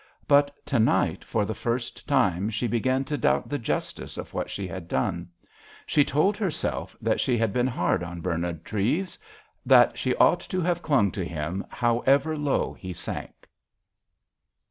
[0.27, 4.49] But to night, for the first time, she began to doubt the justice of what
[4.49, 5.29] she had done.
[5.85, 9.19] She told herself that she had been hard on Bernard Treves,
[9.63, 13.47] that she ought to have clung to him, however low he sank.